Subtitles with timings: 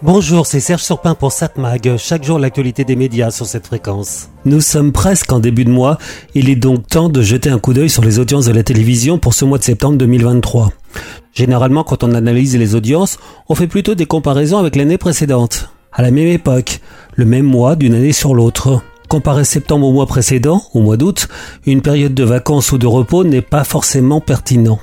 [0.00, 1.96] Bonjour, c'est Serge Surpin pour SatMag.
[1.96, 4.28] Chaque jour, l'actualité des médias sur cette fréquence.
[4.44, 5.98] Nous sommes presque en début de mois.
[6.36, 9.18] Il est donc temps de jeter un coup d'œil sur les audiences de la télévision
[9.18, 10.70] pour ce mois de septembre 2023.
[11.34, 15.70] Généralement, quand on analyse les audiences, on fait plutôt des comparaisons avec l'année précédente.
[15.92, 16.80] À la même époque,
[17.16, 18.80] le même mois d'une année sur l'autre.
[19.08, 21.26] Comparer septembre au mois précédent, au mois d'août,
[21.66, 24.78] une période de vacances ou de repos n'est pas forcément pertinent.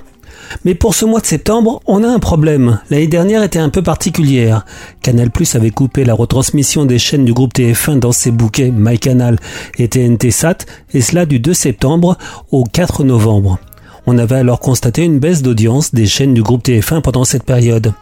[0.63, 2.79] Mais pour ce mois de septembre, on a un problème.
[2.89, 4.65] L'année dernière était un peu particulière.
[5.01, 9.37] Canal Plus avait coupé la retransmission des chaînes du groupe TF1 dans ses bouquets MyCanal
[9.77, 10.59] et TNT Sat,
[10.93, 12.17] et cela du 2 septembre
[12.51, 13.59] au 4 novembre.
[14.07, 17.93] On avait alors constaté une baisse d'audience des chaînes du groupe TF1 pendant cette période.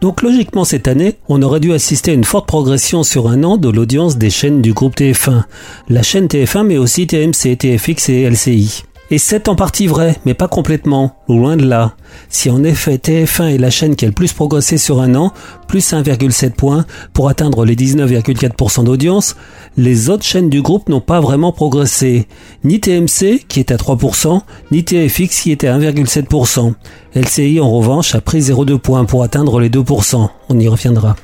[0.00, 3.56] Donc logiquement cette année, on aurait dû assister à une forte progression sur un an
[3.56, 5.44] de l'audience des chaînes du groupe TF1.
[5.88, 8.82] La chaîne TF1 mais aussi TMC, TFX et LCI.
[9.12, 11.96] Et c'est en partie vrai, mais pas complètement, loin de là.
[12.30, 15.34] Si en effet TF1 est la chaîne qui a le plus progressé sur un an,
[15.68, 19.36] plus 1,7 points pour atteindre les 19,4% d'audience,
[19.76, 22.26] les autres chaînes du groupe n'ont pas vraiment progressé.
[22.64, 26.72] Ni TMC, qui est à 3%, ni TFX, qui était à 1,7%.
[27.14, 30.26] LCI, en revanche, a pris 0,2 points pour atteindre les 2%.
[30.48, 31.16] On y reviendra.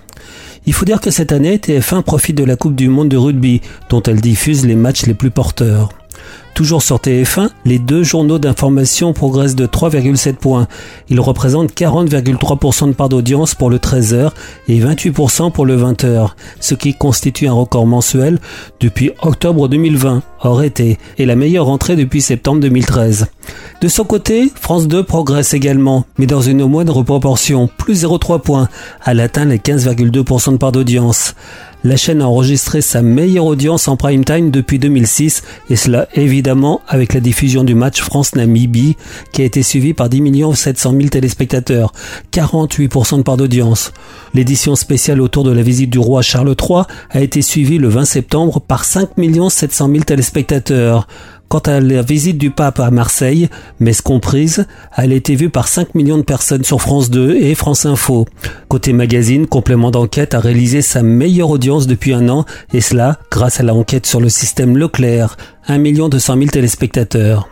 [0.66, 3.62] Il faut dire que cette année, TF1 profite de la Coupe du Monde de rugby,
[3.88, 5.88] dont elle diffuse les matchs les plus porteurs.
[6.58, 10.66] Toujours sur TF1, les deux journaux d'information progressent de 3,7 points.
[11.08, 14.32] Ils représentent 40,3% de part d'audience pour le 13h
[14.66, 18.40] et 28% pour le 20h, ce qui constitue un record mensuel
[18.80, 23.28] depuis octobre 2020, hors été, et la meilleure entrée depuis septembre 2013.
[23.80, 28.68] De son côté, France 2 progresse également, mais dans une moindre proportion, plus 0,3 points.
[29.06, 31.36] Elle atteint les 15,2% de part d'audience.
[31.84, 36.80] La chaîne a enregistré sa meilleure audience en prime time depuis 2006 et cela évidemment
[36.88, 38.96] avec la diffusion du match France-Namibie
[39.32, 41.92] qui a été suivi par 10 700 000 téléspectateurs,
[42.32, 43.92] 48% de part d'audience.
[44.34, 48.04] L'édition spéciale autour de la visite du roi Charles III a été suivie le 20
[48.06, 49.10] septembre par 5
[49.48, 51.06] 700 000 téléspectateurs.
[51.48, 53.48] Quant à la visite du pape à Marseille,
[53.80, 57.54] messe comprise, elle a été vue par 5 millions de personnes sur France 2 et
[57.54, 58.26] France Info.
[58.68, 62.44] Côté magazine, complément d'enquête a réalisé sa meilleure audience depuis un an,
[62.74, 65.38] et cela grâce à l'enquête sur le système Leclerc,
[65.68, 67.48] 1 200 000 téléspectateurs.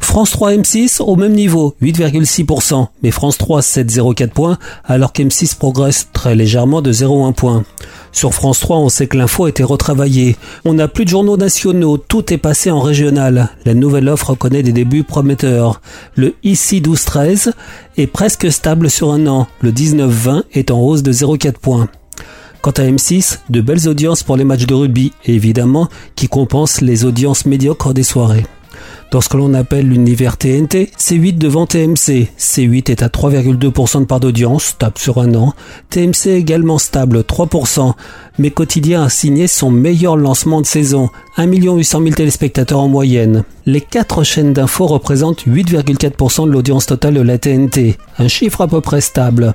[0.00, 6.08] France 3 M6 au même niveau, 8,6%, mais France 3 7,04 points, alors qu'M6 progresse
[6.12, 7.64] très légèrement de 0,1 point.
[8.12, 10.36] Sur France 3, on sait que l'info a été retravaillée.
[10.64, 13.50] On n'a plus de journaux nationaux, tout est passé en régional.
[13.64, 15.80] La nouvelle offre connaît des débuts prometteurs.
[16.16, 17.52] Le ICI 12-13
[17.96, 19.46] est presque stable sur un an.
[19.60, 21.88] Le 19-20 est en hausse de 0,4 points.
[22.62, 27.04] Quant à M6, de belles audiences pour les matchs de rugby, évidemment, qui compensent les
[27.04, 28.44] audiences médiocres des soirées.
[29.10, 32.28] Dans ce que l'on appelle l'univers TNT, C8 devant TMC.
[32.38, 35.52] C8 est à 3,2% de part d'audience, stable sur un an.
[35.90, 37.94] TMC également stable, 3%.
[38.38, 43.42] Mais Quotidien a signé son meilleur lancement de saison, 1 800 000 téléspectateurs en moyenne.
[43.70, 48.66] Les quatre chaînes d'infos représentent 8,4% de l'audience totale de la TNT, un chiffre à
[48.66, 49.54] peu près stable.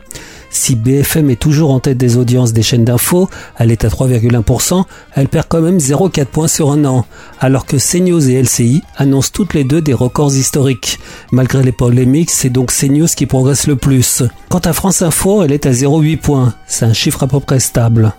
[0.50, 3.28] Si BFM est toujours en tête des audiences des chaînes d'infos,
[3.58, 7.06] elle est à 3,1%, elle perd quand même 0,4 points sur un an,
[7.42, 10.98] alors que CNews et LCI annoncent toutes les deux des records historiques.
[11.34, 14.24] Malgré les polémiques, c'est donc CNews qui progresse le plus.
[14.48, 17.60] Quant à France Info, elle est à 0,8 points, c'est un chiffre à peu près
[17.60, 18.14] stable.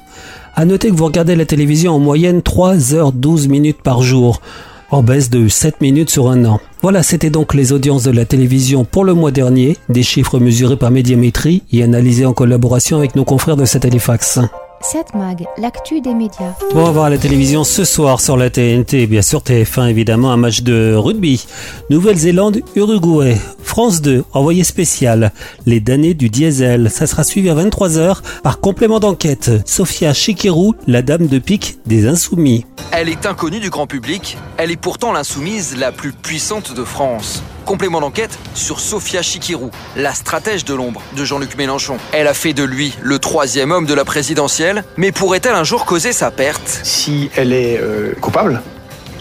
[0.55, 4.43] À noter que vous regardez la télévision en moyenne 3 h 12 minutes par jour
[4.91, 6.60] en baisse de 7 minutes sur un an.
[6.82, 10.76] Voilà, c'était donc les audiences de la télévision pour le mois dernier, des chiffres mesurés
[10.76, 14.41] par Médiamétrie et analysés en collaboration avec nos confrères de Satellifax.
[14.82, 16.52] 7 Mag, l'actu des médias.
[16.74, 20.30] On va voir à la télévision ce soir sur la TNT, bien sûr TF1 évidemment,
[20.30, 21.44] un match de rugby.
[21.91, 23.36] Nouvelle-Zélande, Uruguay.
[23.76, 25.32] France 2, envoyé spécial.
[25.66, 26.91] Les damnés du diesel.
[26.91, 29.50] Ça sera suivi à 23h par complément d'enquête.
[29.66, 32.65] Sophia Chikirou, la dame de pique des insoumis.
[32.91, 37.42] Elle est inconnue du grand public, elle est pourtant l'insoumise la plus puissante de France.
[37.66, 41.98] Complément d'enquête sur Sophia Chikirou, la stratège de l'ombre de Jean-Luc Mélenchon.
[42.15, 45.84] Elle a fait de lui le troisième homme de la présidentielle, mais pourrait-elle un jour
[45.84, 46.80] causer sa perte?
[46.83, 48.62] Si elle est euh, coupable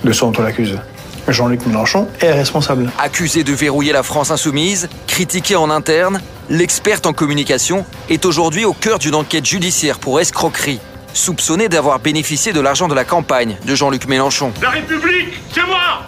[0.06, 0.80] de ce dont on l'accuse,
[1.28, 2.92] Jean-Luc Mélenchon est responsable.
[3.00, 8.74] Accusée de verrouiller la France insoumise, critiquée en interne, l'experte en communication est aujourd'hui au
[8.74, 10.80] cœur d'une enquête judiciaire pour escroquerie
[11.14, 14.52] soupçonnée d'avoir bénéficié de l'argent de la campagne de Jean-Luc Mélenchon.
[14.62, 16.02] La République, c'est moi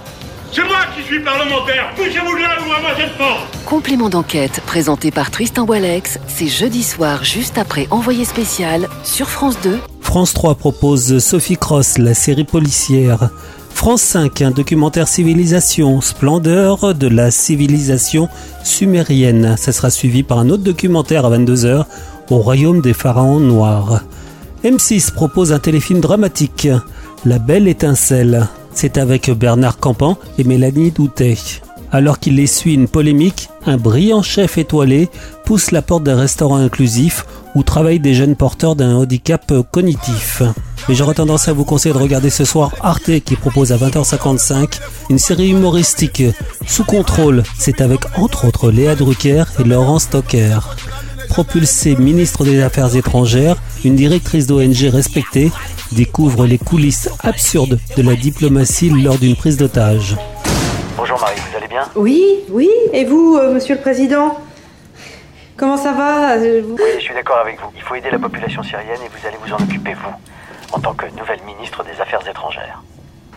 [0.54, 5.12] c'est moi qui suis parlementaire Poussez-vous là ou à moi cette porte Complément d'enquête présenté
[5.12, 9.78] par Tristan Walex, c'est jeudi soir juste après Envoyé spécial sur France 2.
[10.02, 13.30] France 3 propose Sophie Cross, la série policière.
[13.78, 18.28] France 5, un documentaire civilisation, splendeur de la civilisation
[18.64, 19.54] sumérienne.
[19.56, 21.86] Ça sera suivi par un autre documentaire à 22h
[22.32, 24.02] au royaume des pharaons noirs.
[24.64, 26.68] M6 propose un téléfilm dramatique,
[27.24, 28.48] La Belle Étincelle.
[28.74, 31.38] C'est avec Bernard Campan et Mélanie Doutet.
[31.92, 35.08] Alors qu'il essuie une polémique, un brillant chef étoilé
[35.46, 40.42] pousse la porte d'un restaurant inclusif où travaillent des jeunes porteurs d'un handicap cognitif.
[40.88, 44.80] Mais j'aurais tendance à vous conseiller de regarder ce soir Arte qui propose à 20h55
[45.10, 46.24] une série humoristique
[46.66, 47.44] sous contrôle.
[47.60, 50.60] C'est avec entre autres Léa Drucker et Laurent Stocker.
[51.30, 55.52] Propulsée ministre des Affaires étrangères, une directrice d'ONG respectée
[55.92, 60.16] découvre les coulisses absurdes de la diplomatie lors d'une prise d'otage.
[60.96, 61.84] Bonjour Marie, vous allez bien?
[61.96, 62.70] Oui, oui.
[62.94, 64.38] Et vous, euh, monsieur le président?
[65.58, 66.38] Comment ça va?
[66.38, 67.68] Euh, Oui, je suis d'accord avec vous.
[67.76, 70.14] Il faut aider la population syrienne et vous allez vous en occuper, vous,
[70.74, 72.82] en tant que nouvelle ministre des Affaires étrangères.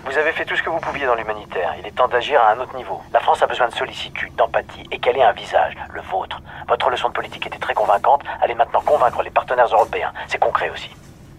[0.06, 1.75] Vous avez fait tout ce que vous pouviez dans l'humanitaire.
[1.79, 3.00] Il est temps d'agir à un autre niveau.
[3.12, 6.41] La France a besoin de sollicitude, d'empathie et qu'elle ait un visage, le vôtre.
[6.69, 8.23] Votre leçon de politique était très convaincante.
[8.43, 10.12] Allez maintenant convaincre les partenaires européens.
[10.29, 10.88] C'est concret aussi.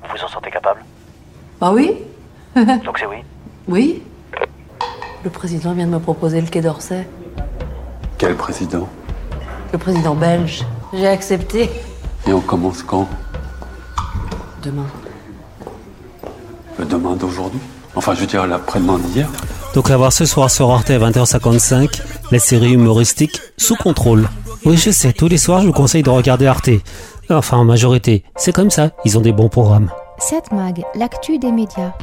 [0.03, 0.83] Vous vous en sentez capable?
[1.59, 1.97] Bah oui,
[2.83, 3.23] Donc c'est oui?
[3.67, 4.03] oui.
[5.23, 7.07] Le président vient de me proposer le Quai d'Orsay.
[8.17, 8.87] Quel président?
[9.71, 10.63] Le président belge.
[10.93, 11.69] J'ai accepté.
[12.27, 13.07] Et on commence quand?
[14.61, 14.85] Demain.
[16.81, 17.59] Le demain d'aujourd'hui
[17.93, 19.29] Enfin, je veux dire l'après-demain d'hier.
[19.75, 22.01] Donc à voir ce soir sur Arte à 20h55,
[22.31, 24.27] la série humoristique Sous contrôle.
[24.65, 26.71] Oui, je sais, tous les soirs je vous conseille de regarder Arte.
[27.29, 28.23] Enfin, en majorité.
[28.35, 29.91] C'est comme ça, ils ont des bons programmes.
[30.17, 31.93] 7 Mag, l'actu des médias.